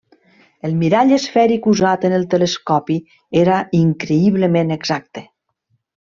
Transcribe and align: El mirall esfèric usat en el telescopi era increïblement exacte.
El 0.67 0.71
mirall 0.77 1.11
esfèric 1.17 1.67
usat 1.73 2.07
en 2.09 2.15
el 2.21 2.25
telescopi 2.33 2.97
era 3.45 3.59
increïblement 3.85 4.77
exacte. 4.81 5.23